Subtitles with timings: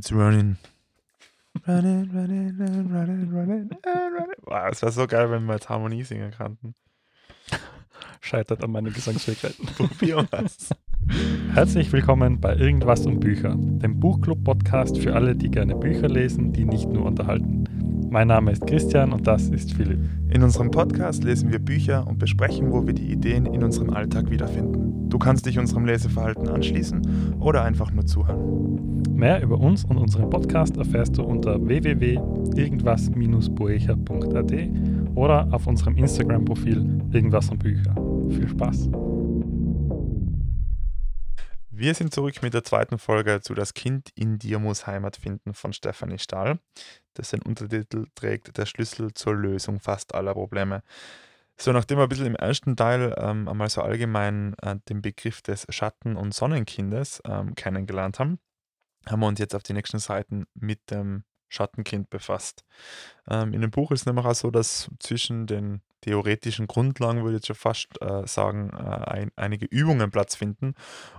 [0.00, 0.56] It's running.
[1.68, 4.34] Running, running, running, running, running, running.
[4.46, 6.74] Wow, es wäre so geil, wenn wir jetzt Harmonie singen könnten.
[8.22, 9.68] Scheitert an meinen Gesangsfähigkeiten.
[11.52, 16.64] Herzlich willkommen bei Irgendwas um Bücher, dem Buchclub-Podcast für alle, die gerne Bücher lesen, die
[16.64, 17.59] nicht nur unterhalten.
[18.10, 20.00] Mein Name ist Christian und das ist Philipp.
[20.30, 24.30] In unserem Podcast lesen wir Bücher und besprechen, wo wir die Ideen in unserem Alltag
[24.30, 25.08] wiederfinden.
[25.08, 29.00] Du kannst dich unserem Leseverhalten anschließen oder einfach nur zuhören.
[29.14, 34.52] Mehr über uns und unseren Podcast erfährst du unter www.irgendwas-boecher.at
[35.14, 37.94] oder auf unserem Instagram-Profil Irgendwas um Bücher.
[38.28, 38.90] Viel Spaß!
[41.80, 45.54] Wir sind zurück mit der zweiten Folge zu Das Kind in dir muss Heimat finden
[45.54, 46.58] von Stefanie Stahl,
[47.14, 50.82] das den Untertitel trägt Der Schlüssel zur Lösung fast aller Probleme.
[51.56, 55.40] So, nachdem wir ein bisschen im ersten Teil ähm, einmal so allgemein äh, den Begriff
[55.40, 58.40] des Schatten- und Sonnenkindes ähm, kennengelernt haben,
[59.06, 62.64] haben wir uns jetzt auf die nächsten Seiten mit dem Schattenkind befasst.
[63.28, 67.32] Ähm, in dem Buch ist es nämlich auch so, dass zwischen den theoretischen Grundlagen, würde
[67.32, 70.74] ich jetzt schon fast äh, sagen, äh, ein, einige Übungen Platz finden.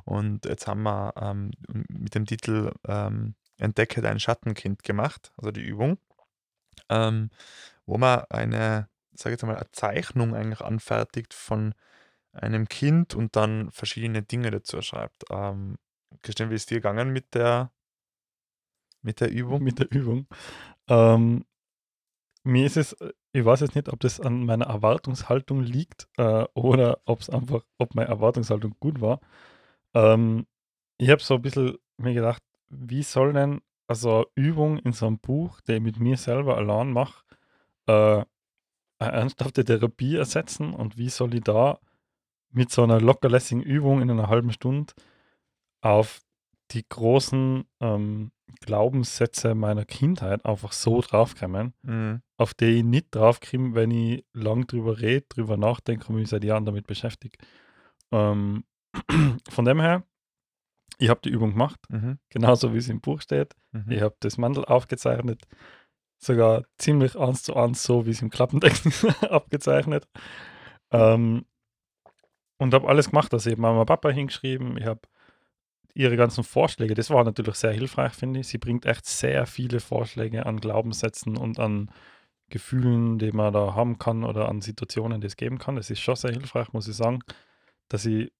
[0.05, 1.51] Und jetzt haben wir ähm,
[1.89, 5.99] mit dem Titel ähm, Entdecke dein Schattenkind gemacht, also die Übung,
[6.89, 7.29] ähm,
[7.85, 11.75] wo man eine, sage ich jetzt mal, eine Zeichnung eigentlich anfertigt von
[12.33, 15.25] einem Kind und dann verschiedene Dinge dazu schreibt.
[15.29, 15.77] Ähm,
[16.23, 17.71] Christian, wie ist dir gegangen mit der,
[19.01, 19.63] mit der Übung?
[19.63, 20.27] Mit der Übung.
[20.87, 21.45] Ähm,
[22.43, 26.45] mir ist es, äh, ich weiß jetzt nicht, ob das an meiner Erwartungshaltung liegt äh,
[26.53, 29.19] oder ob es einfach, ob meine Erwartungshaltung gut war.
[29.93, 30.47] Ähm,
[30.97, 35.19] ich habe so ein bisschen mir gedacht, wie soll denn also Übung in so einem
[35.19, 37.25] Buch, die ich mit mir selber allein mache,
[37.87, 38.23] äh,
[38.99, 41.79] eine ernsthafte Therapie ersetzen und wie soll ich da
[42.51, 44.93] mit so einer lockerlässigen Übung in einer halben Stunde
[45.81, 46.21] auf
[46.71, 52.21] die großen ähm, Glaubenssätze meiner Kindheit einfach so draufkommen, Mhm.
[52.37, 56.43] auf die ich nicht draufkomme, wenn ich lang drüber rede, drüber nachdenke und mich seit
[56.43, 57.37] Jahren damit beschäftige.
[58.11, 58.63] Ähm,
[59.49, 60.03] von dem her,
[60.97, 62.19] ich habe die Übung gemacht, Mhm.
[62.29, 63.55] genauso wie es im Buch steht.
[63.71, 63.91] Mhm.
[63.91, 65.41] Ich habe das Mandel aufgezeichnet,
[66.19, 70.07] sogar ziemlich eins zu eins so, wie es im Klappentext ist, abgezeichnet.
[70.91, 71.45] Ähm,
[72.59, 73.33] und habe alles gemacht.
[73.33, 75.01] Also ich habe Mama Papa hingeschrieben, ich habe
[75.93, 78.47] ihre ganzen Vorschläge, das war natürlich sehr hilfreich, finde ich.
[78.47, 81.91] Sie bringt echt sehr viele Vorschläge an Glaubenssätzen und an
[82.49, 85.75] Gefühlen, die man da haben kann oder an Situationen, die es geben kann.
[85.77, 87.19] Das ist schon sehr hilfreich, muss ich sagen,
[87.89, 88.31] dass sie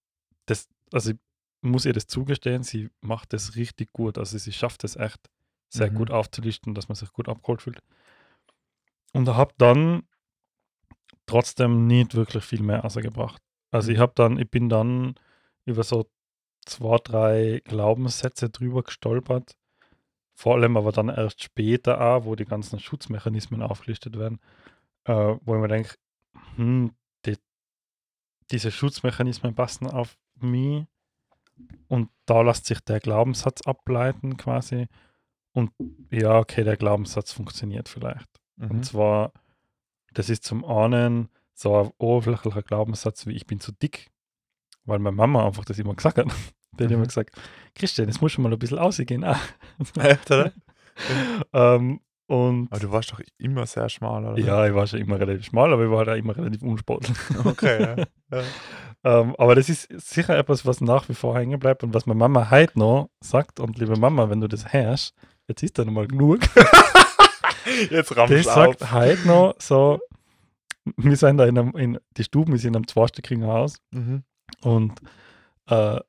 [0.46, 1.18] das, also ich
[1.62, 4.18] muss ihr das zugestehen, sie macht das richtig gut.
[4.18, 5.20] Also sie schafft es echt
[5.70, 5.94] sehr Mhm.
[5.96, 7.78] gut aufzulisten, dass man sich gut abgeholt fühlt.
[9.14, 10.02] Und habe dann
[11.26, 13.42] trotzdem nicht wirklich viel mehr rausgebracht.
[13.70, 14.02] Also ich Mhm.
[14.02, 15.14] habe dann, ich bin dann
[15.64, 16.10] über so
[16.64, 19.56] zwei, drei Glaubenssätze drüber gestolpert.
[20.34, 24.40] Vor allem aber dann erst später auch, wo die ganzen Schutzmechanismen aufgelistet werden,
[25.04, 25.94] äh, wo ich mir denke,
[26.56, 26.92] hm,
[27.26, 27.36] die,
[28.50, 30.86] diese Schutzmechanismen passen auf mich
[31.88, 34.88] und da lässt sich der Glaubenssatz ableiten quasi.
[35.52, 35.70] Und
[36.10, 38.28] ja, okay, der Glaubenssatz funktioniert vielleicht.
[38.56, 38.70] Mhm.
[38.70, 39.32] Und zwar,
[40.14, 44.10] das ist zum einen so ein oberflächlicher Glaubenssatz wie ich bin zu dick,
[44.84, 46.26] weil meine Mama einfach das immer gesagt hat.
[46.78, 46.96] Die hat Mhm.
[46.96, 47.30] immer gesagt,
[47.74, 49.24] Christian, das muss schon mal ein bisschen ausgehen.
[49.24, 49.38] Ah.
[51.52, 54.38] Ähm, und Aber du warst doch immer sehr schmal, oder?
[54.38, 57.16] ja, ich war schon immer relativ schmal, aber ich war halt auch immer relativ unsportlich.
[57.44, 58.04] Okay, ja.
[58.38, 58.42] ja.
[59.20, 62.18] ähm, aber das ist sicher etwas, was nach wie vor hängen bleibt und was meine
[62.18, 63.60] Mama heute noch sagt.
[63.60, 65.14] Und liebe Mama, wenn du das hörst,
[65.48, 66.40] jetzt ist da nochmal genug.
[67.90, 68.54] Jetzt rammst Das auf.
[68.78, 70.00] sagt heute noch so,
[70.96, 74.24] wir sind da in einem, in, die Stuben ist in einem zweistöckigen Haus Mhm.
[74.60, 75.00] Und
[75.66, 76.00] äh,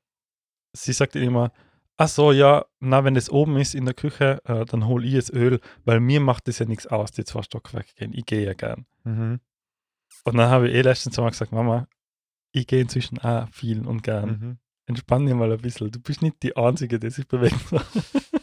[0.72, 1.52] sie sagt immer,
[1.96, 5.14] ach so, ja, na, wenn das oben ist in der Küche, äh, dann hol ich
[5.14, 8.12] das Öl, weil mir macht das ja nichts aus, die zwei Stockwerke gehen.
[8.12, 8.86] Ich gehe ja gern.
[9.04, 9.40] Mhm.
[10.24, 11.86] Und dann habe ich eh letztens mal gesagt, Mama,
[12.52, 14.28] ich gehe inzwischen auch viel und gern.
[14.28, 14.58] Mhm.
[14.86, 15.90] Entspann dich mal ein bisschen.
[15.90, 17.56] Du bist nicht die Einzige, die sich bewegt.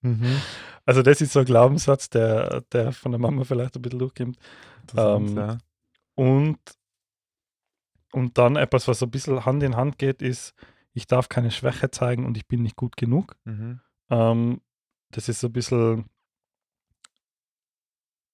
[0.00, 0.40] Mhm.
[0.86, 4.38] Also das ist so ein Glaubenssatz, der, der von der Mama vielleicht ein bisschen durchkommt.
[4.96, 5.58] Ähm, ja.
[6.14, 6.58] Und,
[8.12, 10.54] und dann etwas, was so ein bisschen Hand in Hand geht, ist,
[10.92, 13.36] ich darf keine Schwäche zeigen und ich bin nicht gut genug.
[13.44, 13.80] Mhm.
[14.10, 14.60] Ähm,
[15.10, 16.08] das ist so ein bisschen,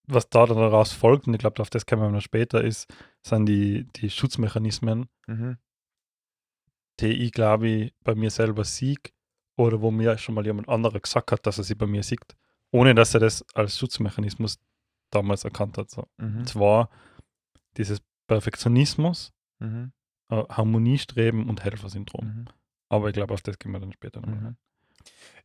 [0.07, 2.87] was da dann daraus folgt, und ich glaube, auf das kommen wir noch später, ist,
[3.23, 5.57] sind die, die Schutzmechanismen, Mhm.
[6.99, 9.13] die ich, glaube ich, bei mir selber sieg
[9.57, 12.35] oder wo mir schon mal jemand anderer gesagt hat, dass er sie bei mir sieht,
[12.71, 14.59] ohne dass er das als Schutzmechanismus
[15.09, 15.89] damals erkannt hat.
[15.89, 16.07] So.
[16.17, 16.39] Mhm.
[16.39, 16.89] Und zwar
[17.77, 19.91] dieses Perfektionismus, Mhm.
[20.29, 22.25] äh, Harmoniestreben und Helfersyndrom.
[22.25, 22.45] Mhm.
[22.89, 24.29] Aber ich glaube, auf das gehen wir dann später noch.
[24.29, 24.57] Mhm.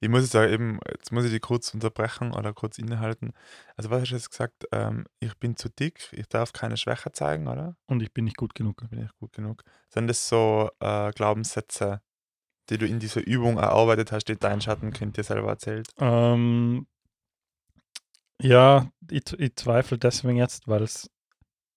[0.01, 3.33] Ich muss jetzt sagen, eben, jetzt muss ich dich kurz unterbrechen oder kurz innehalten.
[3.77, 4.67] Also, was hast du jetzt gesagt?
[4.73, 7.77] Ähm, ich bin zu dick, ich darf keine Schwäche zeigen, oder?
[7.87, 8.89] Und ich bin nicht gut genug.
[8.89, 9.63] Bin ich gut genug?
[9.89, 12.01] Sind das so äh, Glaubenssätze,
[12.71, 15.89] die du in dieser Übung erarbeitet hast, die dein Schattenkind dir selber erzählt?
[15.99, 16.87] Ähm,
[18.41, 21.11] ja, ich, ich zweifle deswegen jetzt, weil es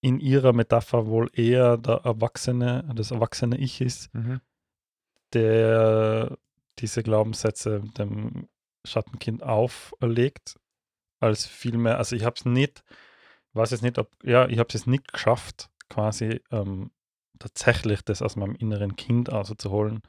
[0.04, 4.42] in ihrer Metapher wohl eher der Erwachsene, das erwachsene Ich ist, Mhm.
[5.32, 6.36] der
[6.78, 8.46] diese Glaubenssätze dem
[8.84, 10.60] Schattenkind auferlegt,
[11.20, 12.84] als vielmehr, also ich habe es nicht,
[13.54, 16.90] weiß jetzt nicht, ob, ja, ich habe es jetzt nicht geschafft, quasi ähm,
[17.38, 20.02] tatsächlich das aus meinem inneren Kind auszuholen,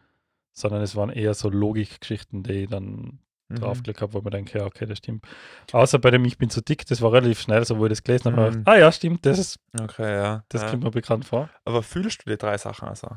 [0.52, 3.56] sondern es waren eher so Logikgeschichten, die ich dann Mhm.
[3.58, 5.24] draufgelegt habe, wo man denkt, ja, okay, das stimmt.
[5.72, 8.04] Außer bei dem Ich bin zu dick, das war relativ schnell, so wo ich das
[8.04, 8.64] gelesen habe, Mhm.
[8.66, 10.44] ah ja, stimmt, das, ist, Okay, ja.
[10.50, 10.70] das ja.
[10.72, 11.50] kommt mir bekannt vor.
[11.64, 13.08] Aber fühlst du die drei Sachen also?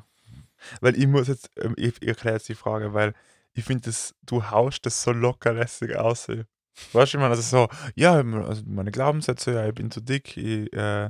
[0.80, 3.14] Weil ich muss jetzt, ähm, ich, ich erkläre jetzt die Frage, weil
[3.54, 6.28] ich finde, das, du haust das so lockerlässig aus.
[6.28, 6.44] ey.
[6.92, 10.36] Weißt du, ich meine, also so, ja, also meine Glaubenssätze, ja, ich bin zu dick,
[10.36, 11.06] ich, äh,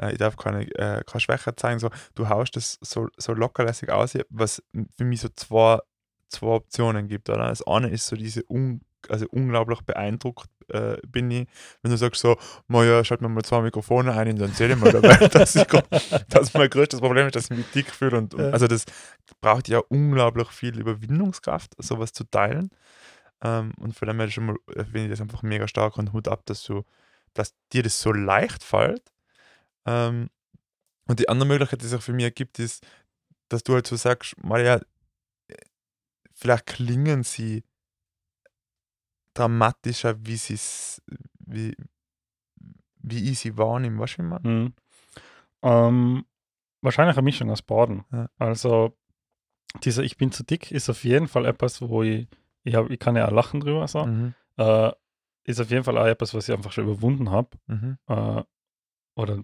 [0.00, 3.90] äh, ich darf keine, äh, keine Schwäche zeigen, so, du haust das so, so lockerlässig
[3.90, 4.62] aus, was
[4.96, 5.80] für mich so zwei,
[6.28, 7.48] zwei Optionen gibt, oder?
[7.48, 11.48] Das eine ist so diese, un, also unglaublich beeindruckt äh, bin ich,
[11.82, 12.36] wenn du sagst so,
[12.66, 15.54] "Ma ja, schalt mir mal zwei Mikrofone ein und dann erzähl ich mal Welt, dass,
[15.56, 15.64] ich,
[16.28, 18.18] dass mein größtes Problem ist, dass ich mich dick fühle.
[18.18, 18.50] Und, und Ja.
[18.50, 18.84] also das
[19.40, 22.70] braucht ja unglaublich viel Überwindungskraft, sowas zu teilen.
[23.42, 26.28] Ähm, und von dem her schon mal finde ich das einfach mega stark und Hut
[26.28, 26.82] ab, dass du,
[27.34, 29.02] dass dir das so leicht fällt.
[29.86, 30.28] Ähm,
[31.06, 32.84] und die andere Möglichkeit, die sich für mich ergibt, ist,
[33.48, 34.80] dass du halt so sagst, Maria,
[36.38, 37.64] vielleicht klingen sie
[39.34, 41.02] dramatischer, wie sie es,
[41.38, 41.76] wie,
[43.02, 44.48] wie ich sie wahrnehme, weißt du, wie ich meine?
[44.48, 44.72] Mhm.
[45.62, 46.24] Ähm,
[46.80, 48.04] wahrscheinlich eine Mischung aus beiden.
[48.12, 48.30] Ja.
[48.38, 48.96] Also,
[49.84, 52.28] dieser Ich bin zu dick ist auf jeden Fall etwas, wo ich,
[52.62, 54.06] ich, hab, ich kann ja auch lachen drüber, so.
[54.06, 54.34] Mhm.
[54.56, 54.92] Äh,
[55.44, 57.50] ist auf jeden Fall auch etwas, was ich einfach schon überwunden habe.
[57.66, 57.98] Mhm.
[58.06, 58.42] Äh,
[59.16, 59.42] oder,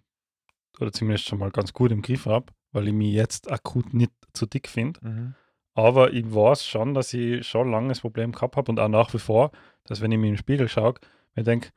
[0.79, 4.13] oder zumindest schon mal ganz gut im Griff habe, weil ich mich jetzt akut nicht
[4.33, 5.01] zu dick finde.
[5.03, 5.35] Mhm.
[5.75, 9.13] Aber ich weiß schon, dass ich schon lange das Problem gehabt habe und auch nach
[9.13, 9.51] wie vor,
[9.85, 10.95] dass wenn ich mir im Spiegel schaue,
[11.35, 11.71] mir denke,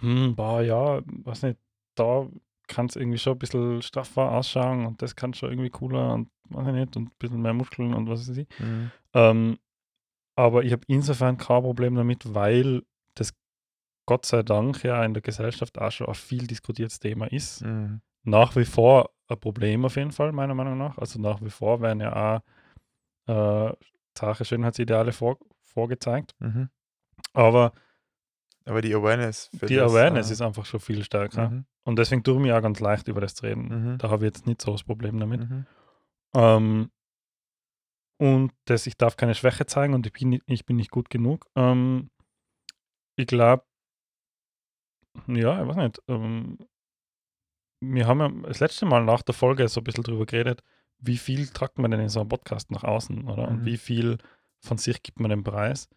[0.00, 1.58] hm, boah, ja, weiß nicht,
[1.94, 2.28] da
[2.68, 6.30] kann es irgendwie schon ein bisschen straffer ausschauen und das kann schon irgendwie cooler und
[6.50, 8.48] weiß ich nicht und ein bisschen mehr Muskeln und was weiß ich.
[8.60, 8.90] Mhm.
[9.14, 9.58] Ähm,
[10.36, 12.82] aber ich habe insofern kein Problem damit, weil
[13.14, 13.34] das
[14.06, 17.62] Gott sei Dank ja in der Gesellschaft auch schon ein viel diskutiertes Thema ist.
[17.64, 18.00] Mhm.
[18.22, 20.96] Nach wie vor ein Problem auf jeden Fall, meiner Meinung nach.
[20.98, 22.40] Also nach wie vor werden ja auch
[23.30, 23.72] äh,
[24.18, 26.34] Sache Schönheitsideale vor, vorgezeigt.
[26.40, 26.68] Mhm.
[27.32, 27.72] Aber
[28.64, 31.50] Aber die Awareness die das, Awareness äh, ist einfach schon viel stärker.
[31.50, 31.64] Mhm.
[31.84, 33.68] Und deswegen tue ich mir auch ganz leicht, über das zu reden.
[33.94, 33.98] Mhm.
[33.98, 35.48] Da habe ich jetzt nicht so das Problem damit.
[35.48, 35.66] Mhm.
[36.34, 36.90] Ähm,
[38.20, 41.08] und dass ich darf keine Schwäche zeigen und ich bin, nicht- ich bin nicht gut
[41.08, 41.46] genug.
[41.56, 42.10] Ähm,
[43.16, 43.64] ich glaube,
[45.26, 46.02] ja, ich weiß nicht.
[46.08, 46.58] Ähm,
[47.82, 50.62] wir haben ja das letzte Mal nach der Folge so ein bisschen drüber geredet,
[51.00, 53.48] wie viel tragt man denn in so einem Podcast nach außen, oder?
[53.48, 53.64] Und Mhm.
[53.66, 54.18] wie viel
[54.60, 55.88] von sich gibt man den Preis?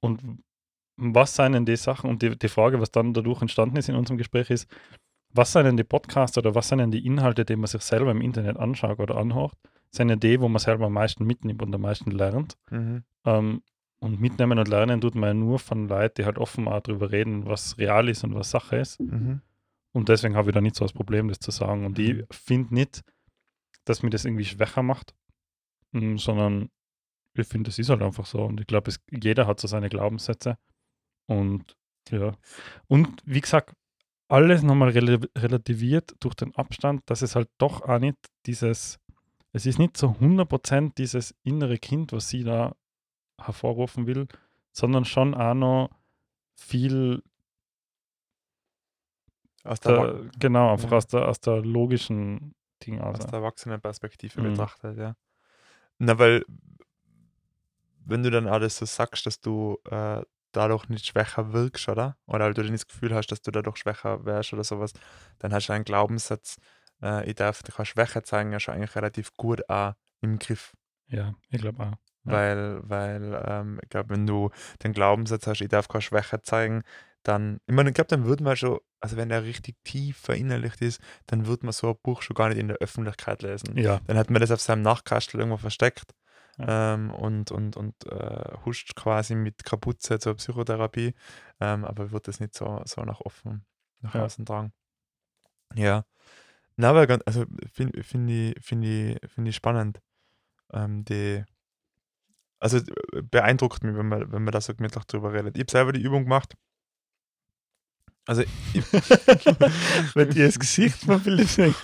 [0.00, 0.22] Und
[0.96, 2.10] was seien denn die Sachen?
[2.10, 4.68] Und die, die Frage, was dann dadurch entstanden ist in unserem Gespräch, ist,
[5.32, 8.10] was seien denn die Podcasts oder was seien denn die Inhalte, die man sich selber
[8.10, 9.54] im Internet anschaut oder anhört?
[9.92, 12.56] Sind ja die, wo man selber am meisten mitnimmt und am meisten lernt.
[12.70, 13.04] Mhm.
[13.24, 13.62] Ähm,
[14.00, 17.10] und mitnehmen und lernen tut man ja nur von Leuten, die halt offen auch darüber
[17.12, 18.98] reden, was real ist und was Sache ist.
[19.00, 19.40] Mhm.
[19.92, 21.84] Und deswegen habe ich da nicht so das Problem, das zu sagen.
[21.84, 22.24] Und ich Mhm.
[22.30, 23.02] finde nicht,
[23.84, 25.14] dass mir das irgendwie schwächer macht,
[25.92, 26.70] mm, sondern
[27.34, 28.42] ich finde, das ist halt einfach so.
[28.44, 30.58] Und ich glaube, jeder hat so seine Glaubenssätze.
[31.26, 31.76] Und
[32.10, 32.34] ja.
[32.88, 33.74] Und wie gesagt,
[34.28, 38.98] alles nochmal rel relativiert durch den Abstand, dass es halt doch auch nicht dieses,
[39.52, 42.74] es ist nicht so 100% dieses innere Kind, was sie da
[43.40, 44.26] hervorrufen will,
[44.72, 45.90] sondern schon auch noch
[46.56, 47.22] viel
[49.64, 50.96] Aus der, der, genau, einfach ja.
[50.96, 53.20] aus, der, aus der logischen Ding aus.
[53.20, 54.50] aus der Erwachsenenperspektive Mhm.
[54.52, 55.16] betrachtet, ja.
[55.98, 56.44] Na, weil,
[58.04, 60.22] wenn du dann alles so sagst, dass du äh,
[60.52, 62.16] dadurch nicht schwächer wirkst, oder?
[62.26, 64.92] Oder halt du nicht das Gefühl hast, dass du dadurch schwächer wärst oder sowas,
[65.38, 66.56] dann hast du einen Glaubenssatz,
[67.02, 70.72] äh, ich darf keine Schwäche zeigen, ja schon eigentlich relativ gut auch im Griff.
[71.08, 71.96] Ja, ich glaube auch.
[72.24, 72.32] Ja.
[72.32, 74.50] Weil, weil ähm, ich glaube, wenn du
[74.82, 76.82] den Glaubenssatz hast, ich darf keine Schwäche zeigen,
[77.22, 80.80] dann, ich meine, ich glaube, dann würde man schon, also wenn der richtig tief verinnerlicht
[80.82, 83.76] ist, dann würde man so ein Buch schon gar nicht in der Öffentlichkeit lesen.
[83.76, 86.12] Ja, Dann hat man das auf seinem Nachkastel irgendwo versteckt
[86.58, 86.94] Ja.
[86.94, 91.14] ähm, und, und, und äh, huscht quasi mit Kapuze zur Psychotherapie,
[91.60, 93.64] ähm, aber wird das nicht so, so nach offen,
[94.00, 94.24] nach Ja.
[94.24, 94.72] außen tragen.
[95.74, 96.04] Ja.
[96.76, 100.00] Na, aber ganz, also finde find ich, find ich, find ich spannend,
[100.72, 101.44] ähm, die,
[102.58, 105.56] also äh, beeindruckt mich, wenn man, wenn man da so gemütlich drüber redet.
[105.56, 106.54] Ich habe selber die Übung gemacht.
[108.30, 108.42] Also,
[110.14, 111.74] Wenn ihr das Gesicht von Philipp sehen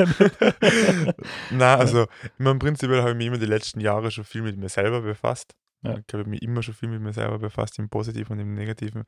[1.51, 4.57] na, also, ich meine, prinzipiell habe ich mich immer die letzten Jahre schon viel mit
[4.57, 5.57] mir selber befasst.
[5.83, 5.99] Ja.
[5.99, 9.07] Ich habe mich immer schon viel mit mir selber befasst, im Positiven und im Negativen.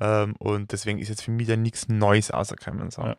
[0.00, 2.90] Ähm, und deswegen ist jetzt für mich da nichts Neues rausgekommen.
[2.90, 3.02] So.
[3.02, 3.16] Ja.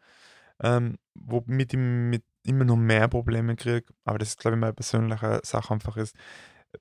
[0.63, 4.73] Ähm, womit ich mit immer noch mehr Probleme kriege, aber das ist, glaube ich, meine
[4.73, 6.15] persönliche Sache einfach ist,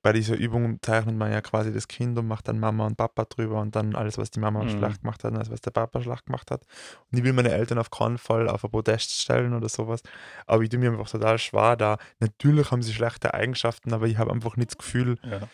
[0.03, 3.25] bei dieser Übung zeichnet man ja quasi das Kind und macht dann Mama und Papa
[3.25, 4.69] drüber und dann alles, was die Mama Mhm.
[4.69, 6.63] schlecht gemacht hat und alles, was der Papa schlecht gemacht hat.
[7.11, 10.03] Und ich will meine Eltern auf keinen Fall auf ein Podest stellen oder sowas.
[10.47, 11.97] Aber ich tue mir einfach total schwer da.
[12.21, 15.49] Natürlich haben sie schlechte Eigenschaften, aber ich habe einfach nicht das Gefühl, Ja.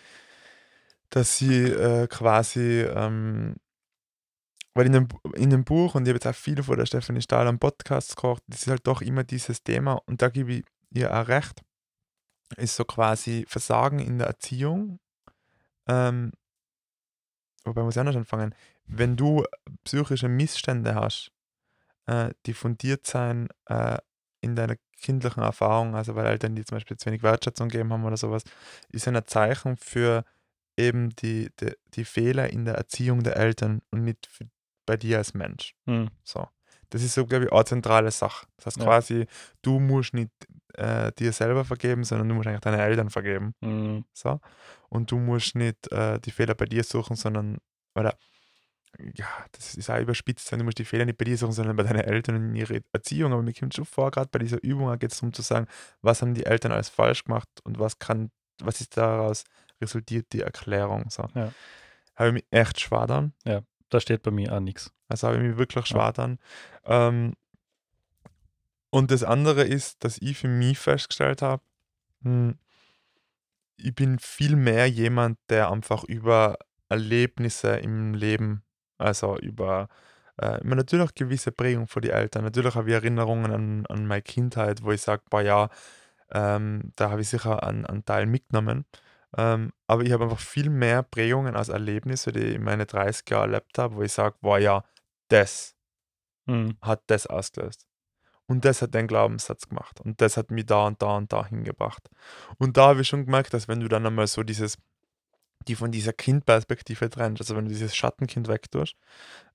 [1.11, 3.55] dass sie äh, quasi, ähm,
[4.75, 7.23] weil in dem, in dem Buch, und ich habe jetzt auch viel von der Stefanie
[7.23, 10.65] Stahl am Podcast gehört, das ist halt doch immer dieses Thema, und da gebe ich
[10.91, 11.61] ihr auch recht,
[12.57, 14.99] ist so quasi Versagen in der Erziehung.
[15.87, 16.33] Ähm,
[17.65, 18.55] wobei muss ich anders anfangen.
[18.87, 19.45] Wenn du
[19.85, 21.31] psychische Missstände hast,
[22.07, 23.99] äh, die fundiert sein äh,
[24.41, 28.05] in deiner kindlichen Erfahrung, also weil Eltern dir zum Beispiel zu wenig Wertschätzung gegeben haben
[28.05, 28.45] oder sowas,
[28.91, 30.25] ist ein Zeichen für
[30.77, 34.47] eben die, die, die Fehler in der Erziehung der Eltern und nicht für,
[34.87, 35.75] bei dir als Mensch.
[35.87, 36.11] Mhm.
[36.25, 36.49] So.
[36.91, 38.47] Das ist so, glaube ich, eine zentrale Sache.
[38.57, 38.85] Das heißt Ja.
[38.85, 39.27] quasi,
[39.63, 40.31] du musst nicht
[40.79, 43.55] äh, dir selber vergeben, sondern du musst eigentlich deine Eltern vergeben.
[43.61, 44.05] Mhm.
[44.13, 44.41] So.
[44.89, 47.59] Und du musst nicht äh, die Fehler bei dir suchen, sondern,
[47.95, 48.17] oder,
[49.15, 51.83] ja, das ist auch überspitzt, du musst die Fehler nicht bei dir suchen, sondern bei
[51.83, 53.33] deinen Eltern und in ihrer Erziehung.
[53.33, 55.67] Aber mir kommt schon vor, gerade bei dieser Übung geht es darum zu sagen,
[56.01, 58.31] was haben die Eltern alles falsch gemacht und was kann,
[58.63, 59.45] was ist daraus
[59.81, 61.11] resultiert, die Erklärung.
[61.11, 61.27] So.
[61.35, 61.53] Ja.
[62.15, 63.33] Habe ich mich echt schwer dann.
[63.91, 64.93] Da steht bei mir auch nichts.
[65.09, 65.97] Also habe ich mich wirklich Ja.
[65.97, 66.39] schwer dann.
[66.85, 67.35] Ähm,
[68.95, 71.63] und das andere ist, dass ich für mich festgestellt habe,
[72.23, 72.57] hm,
[73.77, 76.57] ich bin viel mehr jemand, der einfach über
[76.89, 78.63] Erlebnisse im Leben,
[78.99, 79.89] also über
[80.41, 82.45] äh, ich meine, natürlich gewisse Prägung von die Eltern.
[82.45, 85.71] Natürlich habe ich Erinnerungen an, an meine Kindheit, wo ich sage, boah ja,
[86.33, 88.85] ähm, da habe ich sicher einen, einen Teil mitgenommen.
[89.37, 93.29] Ähm, aber ich habe einfach viel mehr Prägungen als Erlebnisse, die ich in meine 30
[93.31, 94.85] Jahre erlebt habe, wo ich sage, boah ja,
[95.29, 95.75] das
[96.47, 96.77] Mhm.
[96.83, 97.87] hat das ausgelöst.
[98.47, 100.01] Und das hat den Glaubenssatz gemacht.
[100.01, 102.11] Und das hat mich da und da und da hingebracht.
[102.59, 104.77] Und da habe ich schon gemerkt, dass wenn du dann einmal so dieses,
[105.67, 108.97] die von dieser Kindperspektive trennst, also wenn du dieses Schattenkind wegtust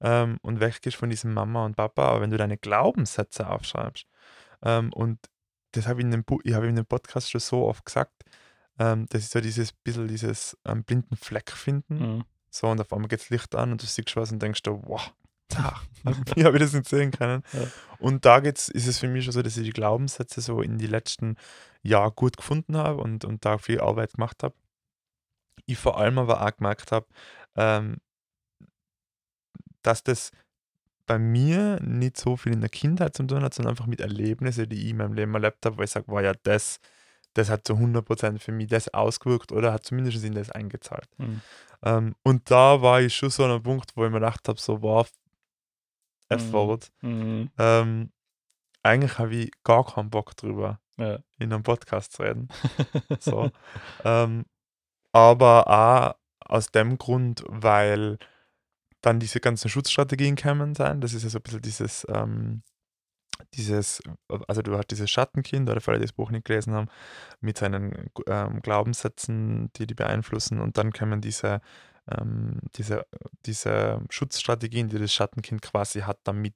[0.01, 4.07] ähm, und weggehst von diesem Mama und Papa, aber wenn du deine Glaubenssätze aufschreibst,
[4.63, 5.19] ähm, und
[5.73, 8.23] das habe ich in dem, ich habe in dem Podcast schon so oft gesagt,
[8.79, 12.17] ähm, das ist so dieses bisschen dieses ähm, blinden Fleck finden.
[12.17, 12.23] Mhm.
[12.49, 14.81] So, und auf einmal geht das Licht an und du siehst was und denkst du,
[14.85, 15.13] wow,
[15.49, 15.81] Tag,
[16.35, 17.43] wie habe ich das nicht sehen können?
[17.53, 17.67] Ja.
[17.99, 20.77] Und da geht's, ist es für mich schon so, dass ich die Glaubenssätze so in
[20.77, 21.35] die letzten
[21.81, 24.55] Jahre gut gefunden habe und, und da viel Arbeit gemacht habe.
[25.65, 27.07] Ich vor allem aber auch gemerkt habe,
[27.55, 27.97] ähm,
[29.81, 30.31] dass das
[31.05, 34.69] bei mir nicht so viel in der Kindheit zu tun hat, sondern einfach mit Erlebnissen,
[34.69, 36.79] die ich in meinem Leben erlebt habe, wo ich sage, wow, ja, das,
[37.33, 41.09] das hat zu 100% für mich das ausgewirkt oder hat zumindest in das eingezahlt.
[41.17, 41.41] Mhm.
[41.81, 44.59] Ähm, und da war ich schon so an einem Punkt, wo ich mir gedacht habe,
[44.59, 45.09] so, wow.
[46.29, 46.91] F-Wort.
[47.01, 47.49] Mhm.
[47.57, 48.11] Ähm,
[48.83, 51.19] eigentlich habe ich gar keinen Bock drüber, Ja.
[51.37, 52.47] in einem Podcast zu reden.
[53.19, 53.51] So.
[54.05, 54.45] ähm,
[55.11, 58.17] aber auch aus dem Grund, weil
[59.01, 61.01] dann diese ganzen Schutzstrategien kommen sein.
[61.01, 62.63] Das ist ja so ein bisschen dieses, ähm,
[63.53, 64.01] dieses,
[64.47, 66.87] also du hast dieses Schattenkind, oder für alle, die das Buch nicht gelesen haben,
[67.39, 71.61] mit seinen ähm, Glaubenssätzen, die die beeinflussen und dann kommen diese,
[72.11, 73.05] ähm, diese,
[73.45, 76.55] diese Schutzstrategien, die das Schattenkind quasi hat, damit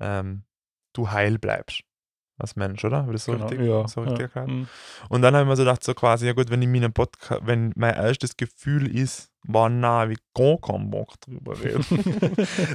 [0.00, 0.44] ähm,
[0.92, 1.82] du heil bleibst
[2.38, 3.04] als Mensch, oder?
[3.10, 3.46] Das so Genau.
[3.46, 3.88] richtig, Ja.
[3.88, 4.46] so richtig ja.
[4.46, 4.68] Mhm.
[5.08, 6.92] Und dann habe ich mir so gedacht, so quasi, ja gut, wenn ich mir einen
[6.92, 11.84] Podcast, wenn mein erstes Gefühl ist, war na, wie gar keinen Bock drüber reden.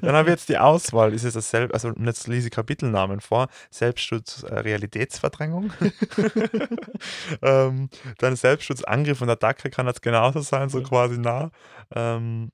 [0.01, 3.47] dann habe ich jetzt die Auswahl, ist es dasselbe, also jetzt lese ich Kapitelnamen vor,
[3.69, 5.71] Selbstschutz, äh, Realitätsverdrängung.
[7.41, 10.85] ähm, dann Selbstschutz, Angriff und Attacke kann das genauso sein, so Ja.
[10.87, 11.51] quasi nah.
[11.95, 12.49] Ähm,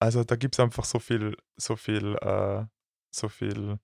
[0.00, 2.64] also da gibt es einfach so viel, so viel, äh,
[3.10, 3.78] so viel,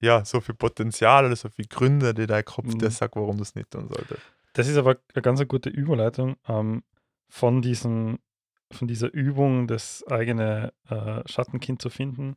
[0.00, 2.78] ja, so viel Potenzial oder so viele Gründe, die dein Kopf Mhm.
[2.78, 4.22] dir sagt, warum du es nicht tun solltest.
[4.52, 6.82] Das ist aber eine ganz gute Überleitung ähm,
[7.28, 8.18] von, diesem,
[8.72, 12.36] von dieser Übung, das eigene äh, Schattenkind zu finden,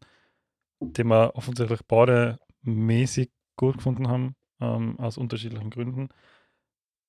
[0.79, 6.09] den wir offensichtlich beide mäßig gut gefunden haben, ähm, aus unterschiedlichen Gründen,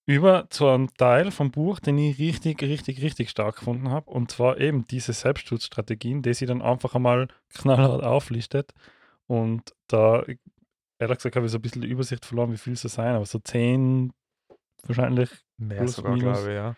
[0.06, 4.30] über zu einem Teil vom Buch, den ich richtig, richtig, richtig stark gefunden habe, und
[4.30, 8.72] zwar eben diese Selbstschutzstrategien, die sie dann einfach einmal knallhart auflistet.
[9.26, 10.24] Und da,
[10.98, 13.14] ehrlich gesagt, habe ich so ein bisschen die Übersicht verloren, wie viel es so sein,
[13.14, 14.12] aber so zehn
[14.84, 16.38] wahrscheinlich Mehr Plus, sogar, minus.
[16.38, 16.74] glaube ich, ja.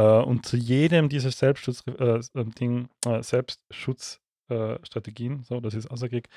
[0.00, 6.30] Äh, und zu jedem dieser Selbstschutz, äh, Ding, äh, Selbstschutzstrategien, so, das ist außerkrieg,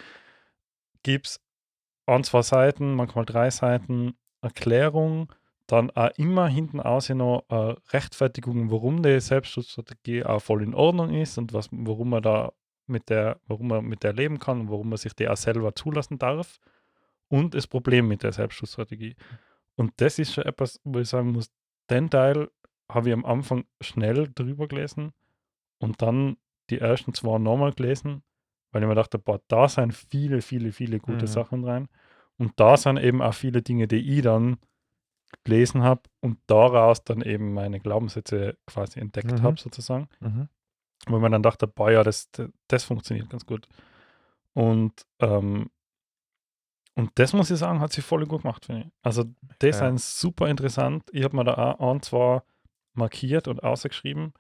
[1.04, 1.40] gibt es
[2.06, 5.32] an zwei Seiten, manchmal drei Seiten Erklärung,
[5.68, 11.14] dann auch immer hinten aus noch äh, Rechtfertigung, warum die Selbstschutzstrategie auch voll in Ordnung
[11.14, 12.52] ist und was, warum man da
[12.86, 15.74] mit der, warum man mit der leben kann und warum man sich die auch selber
[15.74, 16.60] zulassen darf
[17.30, 19.16] und das Problem mit der Selbstschutzstrategie.
[19.78, 21.50] Und das ist schon etwas, wo ich sagen muss,
[21.90, 22.50] den Teil
[22.90, 25.12] habe ich am Anfang schnell drüber gelesen
[25.80, 26.38] und dann
[26.70, 28.24] die ersten zwei nochmal gelesen,
[28.72, 31.28] weil ich mir dachte, boah, da sind viele, viele, viele gute mhm.
[31.28, 31.88] Sachen rein.
[32.38, 34.58] Und da sind eben auch viele Dinge, die ich dann
[35.44, 39.44] gelesen habe und daraus dann eben meine Glaubenssätze quasi entdeckt mhm.
[39.44, 40.08] habe, sozusagen.
[40.20, 40.48] Mhm.
[41.08, 42.30] Wo man dann dachte, boah, ja, das,
[42.68, 43.68] das funktioniert ganz gut.
[44.54, 45.70] Und, ähm,
[46.96, 48.88] und das muss ich sagen, hat sich voll gut gemacht, finde ich.
[49.02, 49.26] Also,
[49.60, 49.90] das ja.
[49.90, 51.04] ist super interessant.
[51.12, 52.42] Ich habe mir da auch ein, zwei
[52.94, 54.34] markiert und ausgeschrieben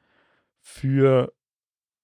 [0.63, 1.33] für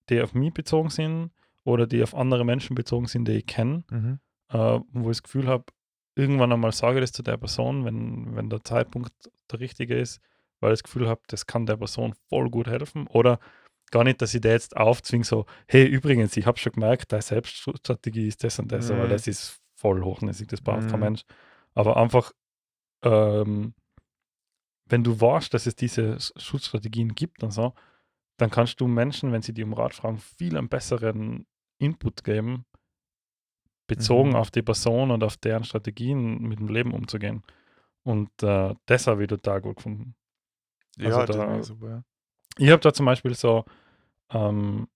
[0.10, 1.32] die auf mich bezogen sind
[1.64, 4.20] oder die auf andere Menschen bezogen sind, die ich kenne, mhm.
[4.50, 5.66] äh, wo ich das Gefühl habe,
[6.16, 9.14] irgendwann einmal sage ich das zu der Person, wenn, wenn der Zeitpunkt
[9.50, 10.20] der richtige ist,
[10.60, 13.08] weil ich das Gefühl habe, das kann der Person voll gut helfen.
[13.08, 13.40] Oder
[13.92, 17.22] gar nicht, dass ich der jetzt aufzwinge, so, hey, übrigens, ich habe schon gemerkt, deine
[17.22, 18.98] Selbststrategie ist das und das, mhm.
[18.98, 20.88] aber das ist voll hochnäsig, das braucht mhm.
[20.90, 21.24] kein Mensch.
[21.74, 22.34] Aber einfach,
[23.04, 23.74] ähm,
[24.90, 27.74] wenn du weißt, dass es diese Schutzstrategien gibt und so,
[28.38, 31.46] dann kannst du Menschen, wenn sie die um Rat fragen, viel einen besseren
[31.78, 32.66] Input geben,
[33.88, 34.36] bezogen mhm.
[34.36, 37.44] auf die Person und auf deren Strategien mit dem Leben umzugehen.
[38.04, 40.16] Und äh, das habe ich total gut gefunden.
[40.98, 42.04] Ja, also da, das super, ja.
[42.58, 43.66] Ich habe da zum Beispiel so,
[44.32, 44.88] ähm,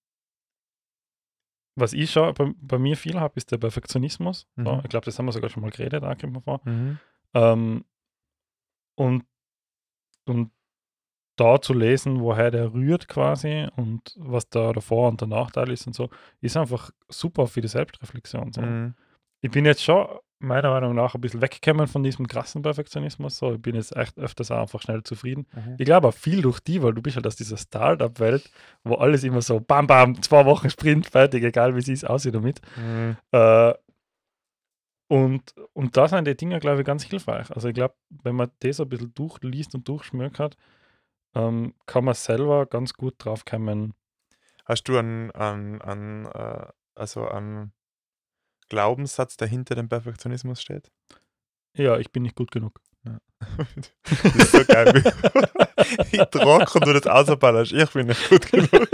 [1.76, 4.48] was ich schon bei, bei mir viel habe, ist der Perfektionismus.
[4.56, 4.66] Mhm.
[4.66, 6.62] So, ich glaube, das haben wir sogar schon mal geredet, da kommt man vor.
[6.66, 7.00] Mhm.
[7.34, 7.86] Ähm,
[8.96, 9.26] und,
[10.26, 10.52] und
[11.36, 15.72] da zu lesen, woher der rührt quasi und was da der Vor- und der Nachteil
[15.72, 16.10] ist und so,
[16.42, 18.54] ist einfach super für die Selbstreflexion.
[18.54, 18.62] So.
[18.62, 18.94] Mhm.
[19.42, 20.06] Ich bin jetzt schon
[20.44, 23.38] meiner Meinung nach ein bisschen weggekommen von diesem krassen Perfektionismus.
[23.38, 23.54] So.
[23.54, 25.48] Ich bin jetzt echt öfters auch einfach schnell zufrieden.
[25.54, 25.76] Mhm.
[25.80, 28.52] Ich glaube auch viel durch die, weil du bist halt aus dieser Startup-Welt,
[28.84, 32.62] wo alles immer so bam, bam, zwei Wochen Sprint, fertig, egal wie es aussieht damit.
[32.76, 33.18] Mhm.
[33.32, 33.74] Äh,
[35.14, 37.52] und, und da sind die Dinge, glaube ich, ganz hilfreich.
[37.52, 40.58] Also ich glaube, wenn man das ein bisschen durchliest und durchschmückt hat,
[41.36, 43.94] ähm, kann man selber ganz gut drauf kommen.
[44.66, 47.74] Hast du einen, einen, einen, äh, also einen
[48.70, 50.92] Glaubenssatz, der hinter dem Perfektionismus steht?
[51.78, 52.82] Ja, ich bin nicht gut genug.
[53.06, 53.20] Ja.
[54.10, 55.04] das ist so geil.
[56.12, 57.72] ich trage und du das ausballerst.
[57.72, 58.90] Ich bin nicht gut genug.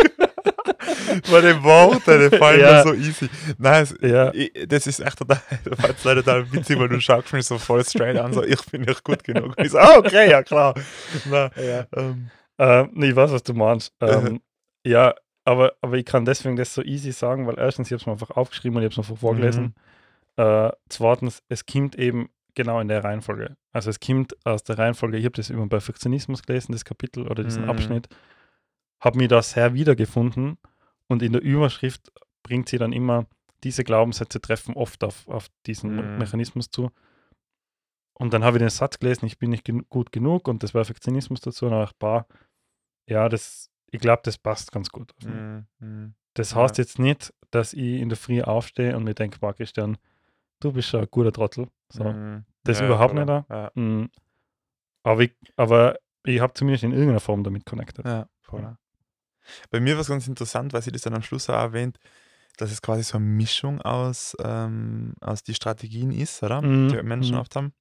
[1.32, 2.84] Bei den Worten, die fallen ja.
[2.84, 3.30] so easy.
[3.58, 4.34] Nein, es, ja.
[4.34, 5.41] ich, das ist echt total,
[6.04, 9.04] war total witzig, weil du schaust mich so voll straight an, so, ich bin nicht
[9.04, 9.54] gut genug.
[9.58, 10.73] Ich so, oh, okay, ja klar.
[11.30, 11.86] Nein, ja.
[11.95, 13.93] Ähm, ähm, ich weiß, was du meinst.
[14.02, 14.41] Ähm,
[14.86, 18.06] ja, aber, aber ich kann deswegen das so easy sagen, weil erstens, ich habe es
[18.06, 19.73] mir einfach aufgeschrieben und ich habe es einfach vorgelesen.
[20.38, 20.43] Mhm.
[20.43, 23.56] Äh, zweitens, es kommt eben genau in der Reihenfolge.
[23.71, 27.28] Also es kommt aus der Reihenfolge, ich habe das über den Perfektionismus gelesen, das Kapitel
[27.28, 27.69] oder diesen mhm.
[27.69, 28.10] Abschnitt,
[28.99, 30.58] habe mir da sehr wiedergefunden
[31.10, 32.12] und in der Überschrift
[32.43, 33.26] bringt sie dann immer,
[33.63, 36.17] diese Glaubenssätze treffen oft auf, auf diesen mhm.
[36.17, 36.91] Mechanismus zu.
[38.13, 40.74] Und dann habe ich den Satz gelesen, ich bin nicht gen gut genug und das
[40.74, 42.26] Perfektionismus dazu und dachte,
[43.08, 45.13] ja, das, ich glaube, das passt ganz gut.
[45.26, 46.13] Mhm.
[46.36, 46.84] Das heißt ja.
[46.84, 49.98] jetzt nicht, dass ich in der Früh aufstehe und mir denke, boah, Christian,
[50.60, 51.67] du bist ein guter Trottel.
[51.91, 52.04] So.
[52.04, 52.45] Mhm.
[52.63, 53.45] Das ja, überhaupt nicht da.
[53.50, 53.72] Ja.
[53.74, 54.10] Mhm.
[55.04, 58.06] Aber ich, aber ich habe zumindest in irgendeiner Form damit connected.
[58.06, 58.78] Ja, voll.
[59.70, 62.00] Bei mir war es ganz interessant, weil sie das dann am Schluss auch erwähnt,
[62.58, 66.62] dass es quasi so eine Mischung aus, ähm, aus die Strategien ist, oder?
[66.62, 66.90] Mhm.
[66.90, 67.42] Die Menschen mhm.
[67.42, 67.74] oft haben.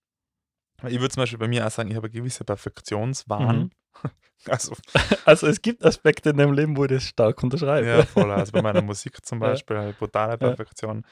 [0.87, 3.59] Ich würde zum Beispiel bei mir auch sagen, ich habe eine gewisse Perfektionswahn.
[3.59, 3.71] Mhm.
[4.47, 4.77] Also,
[5.25, 7.89] also es gibt Aspekte in deinem Leben, wo ich das stark unterschreibe.
[7.89, 8.31] Ja, voll.
[8.31, 9.83] Also bei meiner Musik zum Beispiel, ja.
[9.83, 11.05] halt brutale Perfektion.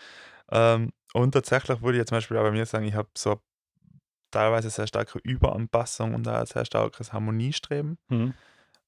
[0.53, 0.75] Ja.
[0.77, 3.41] Ähm, und tatsächlich würde ich jetzt zum Beispiel auch bei mir sagen, ich habe so
[4.31, 7.99] teilweise sehr starke Überanpassung und auch sehr starkes Harmoniestreben.
[8.09, 8.35] Mhm.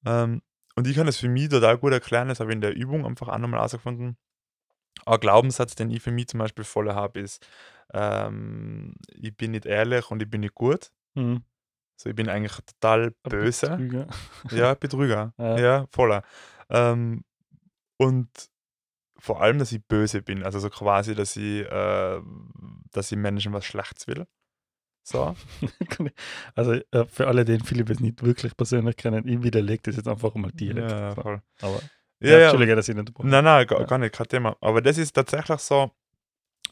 [0.06, 0.42] Ähm,
[0.78, 3.04] und ich kann das für mich total gut erklären, das habe ich in der Übung
[3.04, 4.16] einfach auch nochmal herausgefunden.
[5.06, 7.44] Ein Glaubenssatz, den ich für mich zum Beispiel voll habe, ist,
[7.92, 10.92] ähm, ich bin nicht ehrlich und ich bin nicht gut.
[11.16, 11.42] Mhm.
[11.96, 13.70] So, ich bin eigentlich total böse.
[13.70, 14.06] Betrüger.
[14.52, 15.34] Ja, Betrüger.
[15.36, 15.58] ja.
[15.58, 16.22] ja, voller.
[16.70, 17.24] Ähm,
[17.96, 18.28] und
[19.18, 20.44] vor allem, dass ich böse bin.
[20.44, 22.20] Also so quasi, dass ich, äh,
[22.92, 24.28] dass ich Menschen was Schlechtes will.
[25.08, 25.34] So.
[26.54, 30.08] also äh, für alle, die Philipp jetzt nicht wirklich persönlich kennen, ich widerlege das jetzt
[30.08, 30.90] einfach mal direkt.
[30.90, 31.40] Ja, voll.
[31.62, 31.80] Aber
[32.20, 34.56] ja, ja, Entschuldige, dass ich nicht Nein, nein, gar, gar nicht, kein Thema.
[34.60, 35.92] Aber das ist tatsächlich so,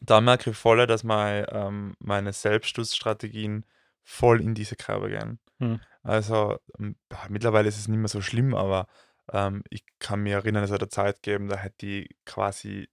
[0.03, 3.64] da merke ich voll, dass mein, ähm, meine Selbststutzstrategien
[4.03, 5.38] voll in diese Kerbe gehen.
[5.59, 5.81] Hm.
[6.03, 8.87] Also ähm, ja, mittlerweile ist es nicht mehr so schlimm, aber
[9.33, 12.88] ähm, ich kann mich erinnern, es hat eine Zeit gegeben, da hätte ich quasi,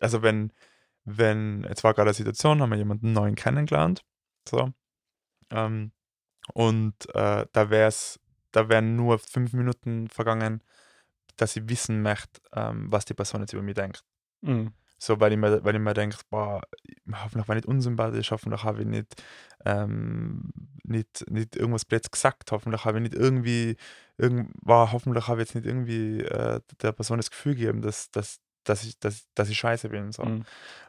[0.00, 0.52] also wenn,
[1.04, 4.04] wenn, jetzt war gerade eine Situation, haben wir jemanden neuen kennengelernt,
[4.48, 4.72] so,
[5.50, 5.92] ähm,
[6.52, 8.20] und äh, da wär's,
[8.52, 10.62] da wären nur fünf Minuten vergangen,
[11.36, 14.04] dass ich wissen möchte, ähm, was die Person jetzt über mich denkt.
[14.42, 14.72] Mhm.
[14.98, 16.62] So, weil ich mir, weil ich mir denke, boah,
[17.12, 19.22] hoffentlich war ich nicht unsympathisch, hoffentlich habe ich nicht,
[19.64, 20.50] ähm,
[20.84, 23.76] nicht, nicht irgendwas blöd gesagt, hoffentlich habe ich nicht irgendwie,
[24.16, 28.10] irgend, boah, hoffentlich habe ich jetzt nicht irgendwie äh, der Person das Gefühl gegeben, dass,
[28.12, 30.12] dass, dass, ich, dass, dass ich scheiße bin.
[30.12, 30.24] So.
[30.24, 30.44] Mhm.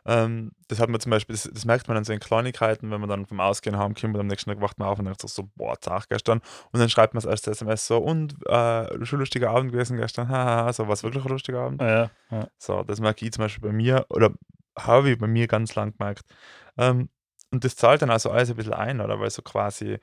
[0.05, 2.99] Ähm, das hat man zum Beispiel, das, das merkt man dann so in Kleinigkeiten, wenn
[2.99, 5.21] man dann vom Ausgehen haben kommt und am nächsten Tag wacht man auf und denkt
[5.21, 6.41] sich so, boah, Tag gestern.
[6.71, 10.29] Und dann schreibt man es als SMS so, und äh, schon lustiger Abend gewesen gestern,
[10.29, 11.81] haha, so, war es wirklich ein lustiger Abend?
[11.81, 12.47] Ja, ja.
[12.57, 14.31] So, das merke ich zum Beispiel bei mir, oder
[14.77, 16.25] habe ich bei mir ganz lang gemerkt.
[16.77, 17.09] Ähm,
[17.51, 19.19] und das zahlt dann also alles ein bisschen ein, oder?
[19.19, 19.99] Weil so quasi,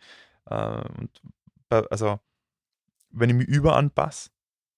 [0.46, 0.82] äh,
[1.68, 2.20] bei, also,
[3.10, 4.30] wenn ich mich überanpasse,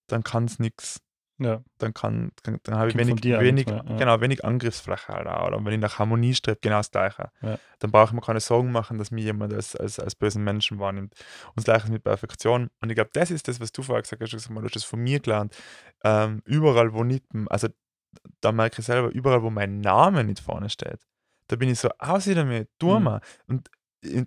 [0.08, 1.00] dann kann es nichts
[1.38, 1.62] ja.
[1.78, 3.96] dann kann, kann dann habe ich wenig, wenig, mehr, ja.
[3.96, 5.48] genau, wenig Angriffsfläche halt auch.
[5.48, 7.30] Oder wenn ich nach Harmonie strebe, genau das Gleiche.
[7.42, 7.58] Ja.
[7.80, 10.78] Dann brauche ich mir keine Sorgen machen, dass mich jemand als, als, als bösen Menschen
[10.78, 11.14] wahrnimmt.
[11.48, 12.70] Und das Gleiche mit Perfektion.
[12.80, 15.00] Und ich glaube, das ist das, was du vorher gesagt hast, du hast das von
[15.00, 15.54] mir gelernt.
[16.04, 17.68] Ähm, überall, wo nicht, also
[18.40, 21.00] da merke ich selber, überall, wo mein Name nicht vorne steht,
[21.48, 23.04] da bin ich so, aus damit, tu Mhm.
[23.04, 23.20] mal.
[23.46, 23.68] Und in,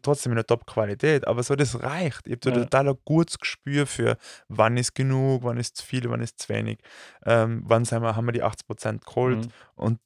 [0.01, 2.27] trotzdem in der Top-Qualität, aber so, das reicht.
[2.27, 2.55] Ich habe da Ja.
[2.63, 6.49] total ein gutes Gespür für, wann ist genug, wann ist zu viel, wann ist zu
[6.49, 6.79] wenig,
[7.25, 9.51] ähm, wann sind wir, haben wir die 80% geholt Mhm.
[9.75, 9.99] und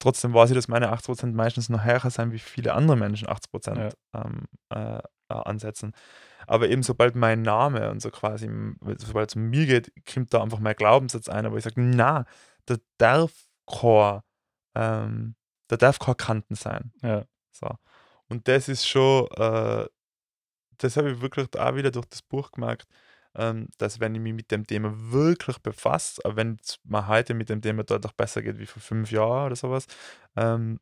[0.00, 3.92] trotzdem weiß ich, dass meine 80% meistens noch höher sind, wie viele andere Menschen 80%
[4.14, 5.00] ähm, äh, äh,
[5.34, 5.92] ansetzen.
[6.46, 8.48] Aber eben sobald mein Name und so quasi,
[8.98, 12.24] sobald es um mir geht, kommt da einfach mein Glaubenssatz ein, wo ich sage, na,
[12.66, 13.32] da darf
[13.66, 14.20] kein,
[14.74, 15.34] ähm,
[15.68, 16.92] da darf kein Kanten sein.
[17.02, 17.24] Ja.
[17.52, 17.68] So.
[18.28, 19.86] Und das ist schon, äh,
[20.78, 22.86] das habe ich wirklich auch wieder durch das Buch gemerkt,
[23.34, 27.34] ähm, dass wenn ich mich mit dem Thema wirklich befasse, auch wenn es mir heute
[27.34, 29.86] mit dem Thema deutlich besser geht wie vor fünf Jahren oder sowas,
[30.36, 30.80] ähm,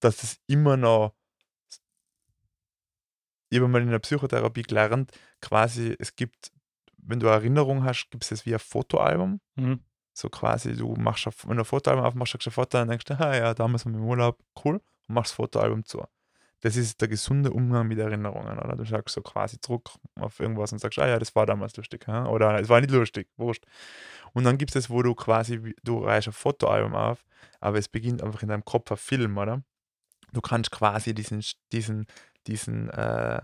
[0.00, 1.14] dass es immer noch,
[3.50, 6.52] ich habe mal in der Psychotherapie gelernt, quasi, es gibt,
[6.98, 9.40] wenn du eine Erinnerung hast, gibt es das wie ein Fotoalbum.
[9.56, 9.80] Mhm.
[10.14, 12.88] So quasi, du machst, ein- wenn du ein Fotoalbum aufmachst, schaust du ein Foto und
[12.88, 14.76] denkst, ah ja, damals waren wir im Urlaub, cool,
[15.08, 16.04] und machst das Fotoalbum zu.
[16.60, 18.76] Das ist der gesunde Umgang mit Erinnerungen, oder?
[18.76, 22.06] Du schaust so quasi zurück auf irgendwas und sagst, ah ja, das war damals lustig,
[22.06, 22.28] hä?
[22.28, 23.64] oder es war nicht lustig, wurscht.
[24.32, 27.24] Und dann gibt es das, wo du quasi, du reichst ein Fotoalbum auf,
[27.60, 29.62] aber es beginnt einfach in deinem Kopf ein Film, oder?
[30.32, 31.42] Du kannst quasi diesen,
[31.72, 32.06] diesen,
[32.46, 33.40] diesen, äh,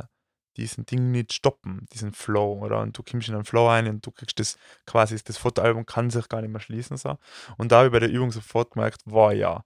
[0.57, 2.81] diesen Ding nicht stoppen, diesen Flow, oder?
[2.81, 6.11] Und du kommst in einen Flow ein und du kriegst das quasi, das Fotoalbum kann
[6.11, 7.19] sich gar nicht mehr schließen, so.
[7.57, 9.65] Und da habe ich bei der Übung sofort gemerkt, war ja.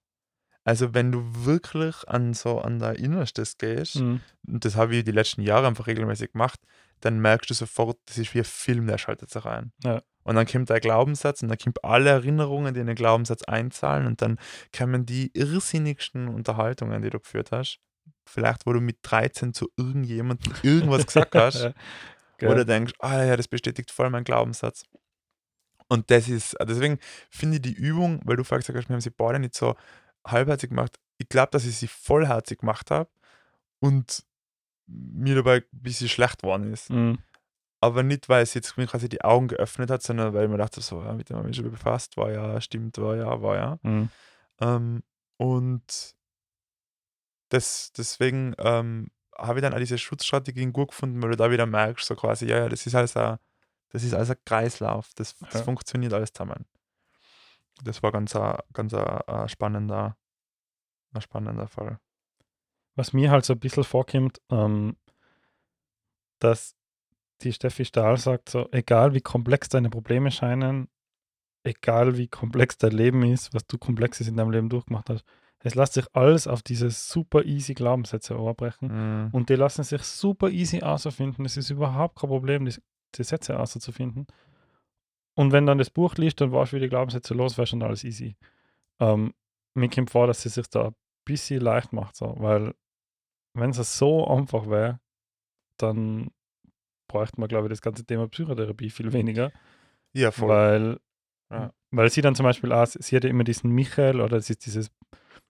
[0.70, 4.20] Also wenn du wirklich an so an dein Innerstes gehst, Mhm.
[4.46, 6.60] und das habe ich die letzten Jahre einfach regelmäßig gemacht,
[7.00, 9.72] dann merkst du sofort, das ist wie ein Film, der schaltet sich ein.
[9.82, 10.00] Ja.
[10.22, 14.06] Und dann kommt der Glaubenssatz und dann kommt alle Erinnerungen, die in den Glaubenssatz einzahlen
[14.06, 14.38] und dann
[14.76, 17.80] kommen die irrsinnigsten Unterhaltungen, die du geführt hast.
[18.24, 21.72] Vielleicht, wo du mit 13 zu irgendjemandem irgendwas gesagt hast
[22.40, 22.48] Ja.
[22.48, 24.84] Oder denkst, ah ja, das bestätigt voll meinen Glaubenssatz.
[25.88, 26.98] Und das ist, deswegen
[27.30, 29.74] finde ich die Übung, weil du vorher gesagt hast, wir haben sie beide nicht so
[30.26, 30.98] halbherzig gemacht.
[31.18, 33.10] Ich glaube, dass ich sie vollherzig gemacht habe
[33.80, 34.24] und
[34.86, 36.90] mir dabei ein bisschen schlecht geworden ist.
[36.90, 37.18] Mhm.
[37.82, 40.58] Aber nicht, weil es jetzt mir quasi die Augen geöffnet hat, sondern weil ich mir
[40.58, 43.40] dachte, so, ja, mit dem habe ich mich schon befasst, war ja, stimmt, war ja,
[43.40, 43.78] war ja.
[43.82, 44.10] Mhm.
[44.60, 45.02] Ähm,
[45.38, 46.14] und
[47.48, 51.66] das, deswegen ähm, habe ich dann auch diese Schutzstrategien gut gefunden, weil du da wieder
[51.66, 53.38] merkst, so quasi, ja, ja, das ist alles ein,
[53.88, 55.62] das ist alles ein Kreislauf, das, das Ja.
[55.62, 56.66] funktioniert alles zusammen.
[57.84, 60.16] Das war ganz, ein, ganz ein, ein spannender,
[61.12, 61.98] ein spannender Fall.
[62.96, 64.96] Was mir halt so ein bisschen vorkommt, ähm,
[66.38, 66.74] dass
[67.42, 70.88] die Steffi Stahl sagt, so, egal wie komplex deine Probleme scheinen,
[71.62, 75.24] egal wie komplex dein Leben ist, was du Komplexes in deinem Leben durchgemacht hast,
[75.62, 78.88] es lässt sich alles auf diese super easy Glaubenssätze überbrechen.
[79.24, 79.28] Mhm.
[79.32, 81.44] Und die lassen sich super easy ausfinden.
[81.44, 82.74] Es ist überhaupt kein Problem, die,
[83.14, 84.26] die Sätze auszufinden.
[85.40, 87.82] Und wenn dann das Buch liest, dann weißt du, wie die Glaubenssätze los, wäre schon
[87.82, 88.36] alles easy.
[88.98, 89.32] Ähm,
[89.72, 92.74] mir kommt vor, dass sie sich da ein bisschen leicht macht, so, weil
[93.54, 95.00] wenn es so einfach wäre,
[95.78, 96.30] dann
[97.08, 99.50] bräuchte man, glaube ich, das ganze Thema Psychotherapie viel weniger,
[100.12, 100.48] Ja, voll.
[100.50, 101.00] weil,
[101.50, 101.72] Ja.
[101.90, 104.66] weil sie dann zum Beispiel auch, sie hat ja immer diesen Michael oder es ist
[104.66, 104.90] dieses,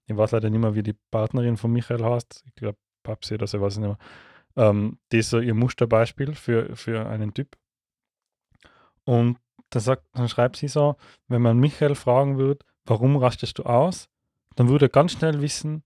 [0.06, 3.48] ich weiß leider nicht mehr, wie die Partnerin von Michael heißt, ich glaube Papsi oder
[3.48, 4.68] so, ich weiß ich nicht mehr.
[4.68, 7.56] Ähm, die ist so ihr Musterbeispiel für, für einen Typ.
[9.02, 9.36] Und
[9.70, 10.96] dann, sagt, dann schreibt sie so,
[11.28, 14.08] wenn man Michael fragen würde, warum rastest du aus,
[14.56, 15.82] dann würde er ganz schnell wissen,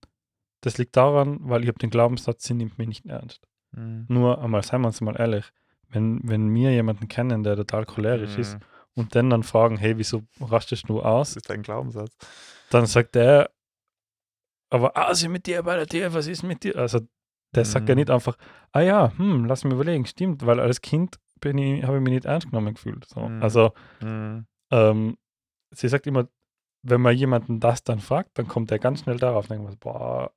[0.61, 3.47] das liegt daran, weil ich habe den Glaubenssatz, sie nimmt mich nicht ernst.
[3.71, 4.05] Mhm.
[4.09, 5.45] Nur einmal, seien wir uns mal ehrlich,
[5.89, 8.59] wenn, wenn wir jemanden kennen, der total cholerisch ist Mhm.
[8.95, 11.35] und dann dann fragen, hey, wieso rastest du Das aus?
[11.35, 12.15] ist dein Glaubenssatz.
[12.71, 13.51] Dann sagt der,
[14.69, 16.75] aber aus mit dir bei der Tür, was ist mit dir?
[16.77, 17.01] Also
[17.53, 17.99] der sagt ja Mhm.
[17.99, 18.37] nicht einfach,
[18.71, 22.13] ah ja, hm, lass mich überlegen, stimmt, weil als Kind bin ich, habe ich mich
[22.13, 23.05] nicht ernst genommen gefühlt.
[23.07, 23.27] So.
[23.27, 23.43] Mhm.
[23.43, 24.45] Also Mhm.
[24.71, 25.17] ähm,
[25.71, 26.27] sie sagt immer,
[26.81, 29.77] wenn man jemanden das dann fragt, dann kommt er ganz schnell darauf und denkt, man,
[29.77, 30.31] boah,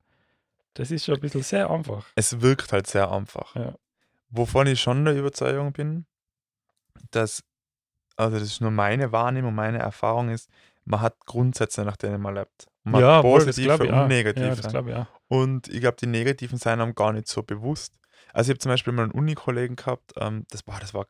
[0.74, 2.06] das ist schon ein bisschen sehr einfach.
[2.14, 3.54] Es wirkt halt sehr einfach.
[3.54, 3.74] Ja.
[4.30, 6.06] Wovon ich schon der Überzeugung bin,
[7.11, 7.42] dass,
[8.16, 10.50] also das ist nur meine Wahrnehmung, meine Erfahrung ist,
[10.84, 12.66] man hat Grundsätze, nach denen man lebt.
[12.84, 14.08] Man ja, hat wohl, und auch.
[14.08, 14.90] negative.
[14.90, 15.06] Ja, auch.
[15.28, 17.98] Und ich glaube, die negativen sind einem gar nicht so bewusst.
[18.38, 21.09] Also ich habe zum Beispiel mal einen Uni-Kollegen gehabt, ähm, das, war, das war,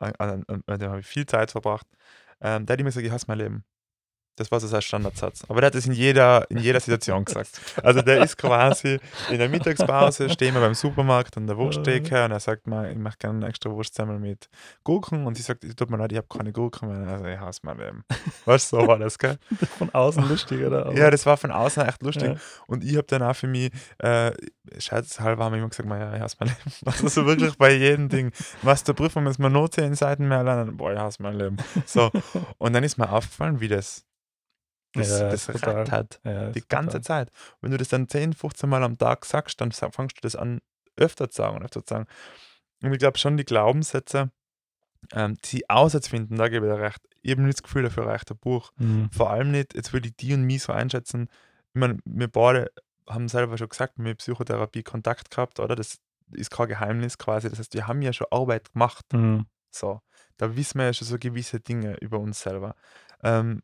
[0.00, 1.86] äh, äh, äh, mit dem habe ich viel Zeit verbracht.
[2.40, 3.64] Ähm, der hat immer gesagt, ich hasse mein Leben.
[4.36, 5.44] Das war so sein Standardsatz.
[5.48, 7.50] Aber der hat das in jeder, in jeder Situation gesagt.
[7.82, 8.98] Also der ist quasi
[9.30, 12.96] in der Mittagspause, stehen wir beim Supermarkt an der Wursttheke und er sagt mal, ich
[12.96, 14.48] mache gerne extra Wurstsemmel mit
[14.84, 17.12] Gurken und sie sagt, tut mir leid, ich habe keine Gurken mehr.
[17.12, 18.04] Also ich hasse mein Leben.
[18.46, 19.36] Weißt du, so war das, gell?
[19.78, 20.86] Von außen lustig, oder?
[20.86, 22.28] Aber- Ja, das war von außen echt lustig.
[22.30, 22.36] Ja.
[22.66, 24.32] Und ich habe dann auch für mich, äh,
[24.78, 26.70] scherzhalber haben wir immer gesagt, man, ja, ich hasse mein Leben.
[26.86, 28.32] Also so wirklich bei jedem Ding.
[28.62, 30.76] Was der Prüfung müssen wir nur zehn Seiten mehr lernen.
[30.76, 31.56] Boah, ich hasse mein Leben.
[31.86, 32.10] So.
[32.58, 34.04] Und dann ist mir aufgefallen, wie das,
[34.94, 35.74] das, Ja, das total.
[35.76, 36.20] rattert.
[36.24, 37.26] Ja, das Die ganze total.
[37.26, 37.30] Zeit.
[37.60, 40.60] Wenn du das dann 10, 15 Mal am Tag sagst, dann fangst du das an,
[40.96, 42.06] öfter zu sagen und öfter zu sagen.
[42.82, 44.30] Und ich glaube schon, die Glaubenssätze,
[45.12, 47.00] ähm, die auszufinden, da gebe ich dir recht.
[47.22, 48.72] Ich habe nicht das Gefühl, dafür reicht ein Buch.
[48.76, 49.10] Mhm.
[49.12, 51.28] Vor allem nicht, jetzt würde ich die und mich so einschätzen.
[51.74, 52.70] Ich meine, wir beide
[53.08, 55.74] haben selber schon gesagt, mit Psychotherapie Kontakt gehabt, oder?
[55.76, 55.98] Das
[56.32, 57.48] ist kein Geheimnis quasi.
[57.48, 59.04] Das heißt, wir haben ja schon Arbeit gemacht.
[59.12, 59.46] Mhm.
[59.70, 60.00] So,
[60.36, 62.74] da wissen wir ja schon so gewisse Dinge über uns selber.
[63.22, 63.62] Ähm,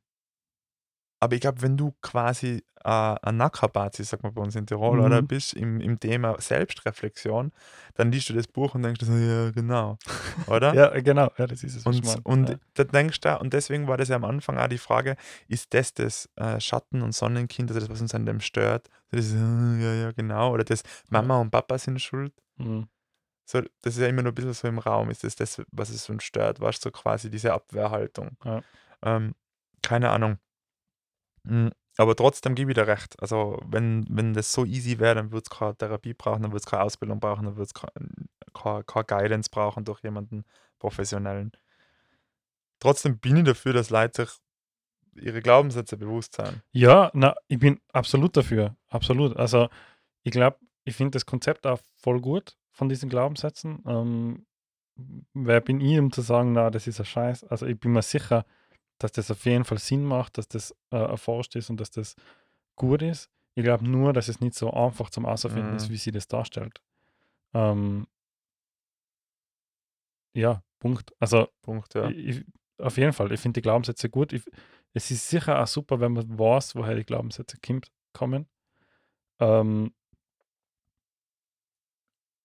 [1.21, 2.89] aber ich glaube, wenn du quasi äh,
[3.23, 5.27] ein Nackerbazi, sagt man bei uns in Tirol, oder Mhm.
[5.27, 7.53] bist im, im Thema Selbstreflexion,
[7.95, 9.99] dann liest du das Buch und denkst, ja, genau,
[10.47, 10.73] oder?
[10.75, 11.31] Ja, genau.
[11.37, 11.85] Ja, das ist es.
[11.87, 12.57] was Und, und ja.
[12.75, 15.17] da denkst du, und deswegen war das ja am Anfang auch die Frage,
[15.49, 18.89] ist das das äh, Schatten- und Sonnenkind, also das, was uns an dem stört?
[19.11, 19.37] Das ist, äh,
[19.83, 20.53] ja, ja, genau.
[20.53, 22.33] Oder das Mama und Papa sind schuld.
[22.57, 22.87] Mhm.
[23.45, 25.11] So, das ist ja immer nur ein bisschen so im Raum.
[25.11, 26.61] Ist das das, was es uns stört?
[26.61, 28.37] Du, so quasi diese Abwehrhaltung.
[28.45, 28.63] Ja.
[29.03, 29.35] Ähm,
[29.83, 30.39] keine Ahnung.
[31.49, 33.21] Mm, Aber trotzdem gebe ich dir recht.
[33.21, 36.59] Also, wenn, wenn das so easy wäre, dann würde es keine Therapie brauchen, dann würde
[36.59, 37.91] es keine Ausbildung brauchen, dann würde es keine,
[38.55, 40.45] keine, keine Guidance brauchen durch jemanden
[40.79, 41.53] Professionellen.
[42.81, 44.39] Trotzdem bin ich dafür, dass Leute sich
[45.17, 46.63] ihre Glaubenssätze bewusst sein.
[46.73, 48.77] Ja, na, ich bin absolut dafür.
[48.89, 49.37] Absolut.
[49.37, 49.69] Also,
[50.25, 53.83] ich glaube, ich finde das Konzept auch voll gut von diesen Glaubenssätzen.
[53.87, 54.47] Ähm,
[55.35, 57.45] wer bin ich, um zu sagen, na, das ist ein Scheiß?
[57.45, 58.45] Also, ich bin mir sicher,
[58.99, 62.15] dass das auf jeden Fall Sinn macht, dass das äh, erforscht ist und dass das
[62.77, 63.31] gut ist.
[63.55, 65.93] Ich glaube nur, dass es nicht so einfach zum Ausfinden ist, Mhm.
[65.93, 66.81] wie sie das darstellt.
[67.55, 68.07] Ähm,
[70.35, 71.13] ja, Punkt.
[71.19, 72.09] Also, Punkt, ja.
[72.11, 72.45] ich,
[72.79, 74.33] auf jeden Fall, ich finde die Glaubenssätze gut.
[74.33, 74.45] Ich,
[74.95, 77.59] es ist sicher auch super, wenn man weiß, woher die Glaubenssätze
[78.13, 78.47] kommen.
[79.41, 79.93] Ähm,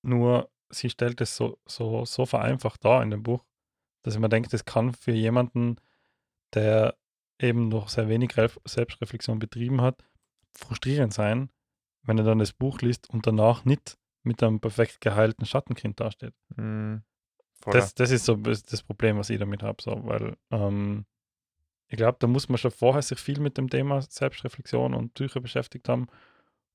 [0.01, 3.43] nur sie stellt es so, so, so vereinfacht dar in dem Buch,
[4.03, 5.77] dass ich mir denke, das kann für jemanden,
[6.53, 6.95] der
[7.39, 10.03] eben noch sehr wenig Ref Selbstreflexion betrieben hat,
[10.51, 11.49] frustrierend sein,
[12.03, 16.33] wenn er dann das Buch liest und danach nicht mit einem perfekt geheilten Schattenkind dasteht.
[16.55, 16.97] Mm.
[17.65, 21.05] Das, das ist so das das Problem, was ich damit habe, so, weil ähm,
[21.87, 25.39] ich glaube, da muss man schon vorher sich viel mit dem Thema Selbstreflexion und Psyche
[25.39, 26.07] beschäftigt haben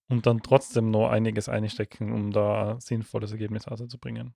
[0.09, 4.35] und dann trotzdem noch einiges einstecken, um da ein sinnvolles Ergebnis rauszubringen.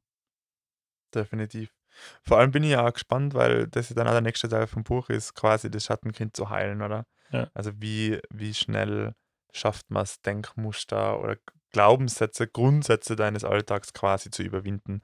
[1.15, 1.75] Definitiv.
[2.23, 4.67] Vor allem bin ich ja auch gespannt, weil das ja dann auch der nächste Teil
[4.67, 7.07] vom Buch ist, quasi das Schattenkind zu heilen, oder?
[7.31, 7.49] Ja.
[7.55, 9.15] Also wie, wie schnell
[9.53, 11.37] schafft man es, Denkmuster oder
[11.71, 15.03] Glaubenssätze, Grundsätze deines Alltags quasi zu überwinden.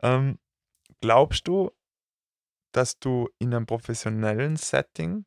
[0.00, 0.38] Ähm,
[1.00, 1.70] glaubst du,
[2.72, 5.24] dass du in einem professionellen Setting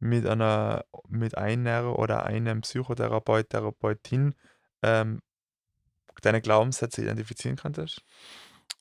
[0.00, 4.34] mit einer, mit einer oder einem Psychotherapeut, Therapeutin
[4.82, 5.20] ähm,
[6.22, 8.02] deine Glaubenssätze identifizieren könntest?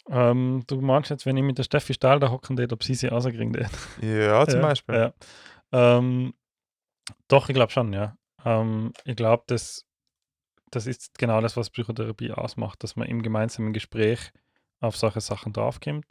[0.10, 2.96] Ähm, du meinst jetzt, wenn ich mit der Steffi Stahl da hocken würde, ob sie
[2.96, 3.70] sie rauskriegen würde?
[4.02, 4.96] Ja, zum ja, Beispiel.
[4.96, 5.14] Ja.
[5.72, 6.34] Ähm,
[7.28, 8.18] doch, ich glaube schon, ja.
[8.44, 9.86] Ähm, ich glaube, das,
[10.72, 14.32] das ist genau das, was Psychotherapie ausmacht, dass man im gemeinsamen Gespräch
[14.80, 16.06] auf solche Sachen draufkommt.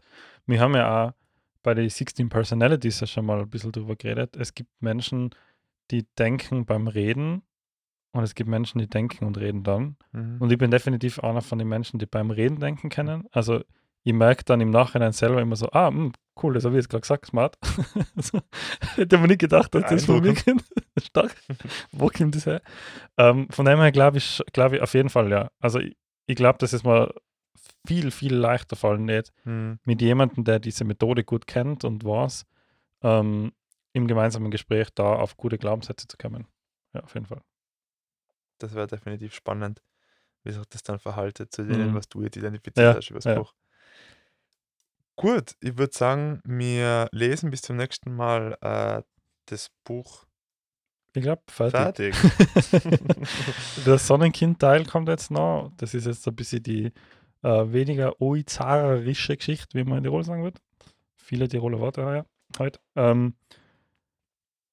[0.47, 1.13] Wir haben ja auch
[1.63, 4.37] bei den 16 Personalities ja schon mal ein bisschen drüber geredet.
[4.37, 5.31] Es gibt Menschen,
[5.91, 7.43] die denken beim Reden
[8.13, 9.97] und es gibt Menschen, die denken und reden dann.
[10.13, 10.37] Mhm.
[10.41, 13.27] Und ich bin definitiv einer von den Menschen, die beim Reden denken können.
[13.33, 13.63] Also
[14.09, 16.89] ich merke dann im Nachhinein selber immer so, ah, mh, cool, das habe ich jetzt
[16.89, 17.59] gerade gesagt, smart.
[18.17, 18.41] so,
[18.97, 20.65] hätte man nicht gedacht, dass das von mir kommt.
[21.03, 21.37] Stark.
[21.93, 22.63] Wo kommt das her?
[23.19, 25.51] Ähm, von dem her glaube ich, glaube ich auf jeden Fall, ja.
[25.61, 27.13] Also ich, ich glaube, dass es mal
[27.87, 29.79] viel, viel leichter fallen lässt, Hm.
[29.85, 32.47] mit jemandem, der diese Methode gut kennt und weiß,
[33.03, 33.53] ähm,
[33.93, 36.47] im gemeinsamen Gespräch da auf gute Glaubenssätze zu kommen.
[36.95, 37.43] Ja, auf jeden Fall.
[38.59, 39.83] Das wäre definitiv spannend,
[40.45, 41.95] wie sich das dann verhaltet zu denen, Mhm.
[41.95, 43.35] was du jetzt identifiziert Ja, hast über das ja.
[43.35, 43.55] Buch.
[45.19, 49.03] Gut, ich würde sagen, wir lesen bis zum nächsten Mal äh,
[49.47, 50.27] das Buch
[51.13, 52.15] Ich glaube, fertig.
[52.15, 53.01] fertig.
[53.85, 55.73] Der Sonnenkind-Teil kommt jetzt noch.
[55.77, 56.93] Das ist jetzt so ein bisschen die
[57.43, 60.61] äh, weniger oizarerische Geschichte, wie man in Tirol sagen wird.
[61.17, 62.27] Viele Tiroler Worte heuer,
[62.61, 62.79] heute.
[62.95, 63.35] Ähm,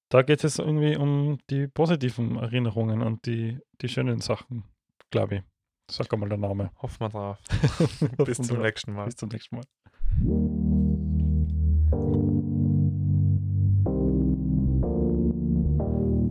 [0.10, 4.64] da geht es jetzt irgendwie um die positiven Erinnerungen und die, die schönen Sachen,
[5.10, 5.42] glaube ich.
[5.90, 6.72] Sag einmal der Name.
[6.84, 7.40] Hoffen wir drauf.
[8.26, 9.06] bis zum nächsten Mal.
[9.06, 9.66] Bis zum nächsten Mal.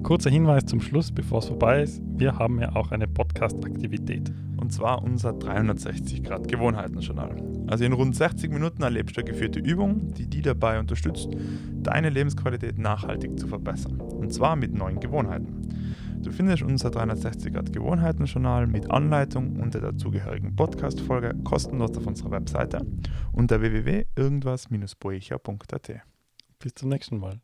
[0.05, 2.03] Kurzer Hinweis zum Schluss, bevor es vorbei ist.
[2.17, 4.31] Wir haben ja auch eine Podcast-Aktivität.
[4.59, 7.65] Und zwar unser 360-Grad-Gewohnheiten-Journal.
[7.69, 11.31] Also in rund 60 Minuten erlebst du eine geführte Übung, die dich dabei unterstützt,
[11.83, 13.99] deine Lebensqualität nachhaltig zu verbessern.
[14.01, 15.63] Und zwar mit neuen Gewohnheiten.
[16.25, 22.87] Du findest unser 360-Grad-Gewohnheiten-Journal mit Anleitung und der dazugehörigen Podcast-Folge kostenlos auf unserer Webseite
[23.33, 26.01] unter www.irgendwas-boecher.at.
[26.59, 27.43] Bis zum nächsten Mal.